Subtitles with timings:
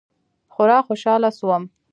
[0.53, 1.63] خورا خوشاله سوم.